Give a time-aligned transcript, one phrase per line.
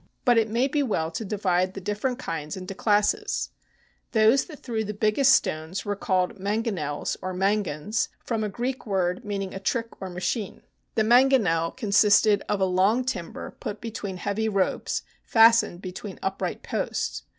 [0.25, 3.51] But it may be well to divide the different kinds into classes.
[4.13, 8.87] Those that threw the biggest stones were called" man gonels" or" mangons," from a Greek
[8.87, 10.61] word mean THE BOOK OF FAMOUS SIEGES ing a trick or machine.
[10.95, 17.21] The mangonel consisted of a long timber put between heavy ropes fastened between upright posts.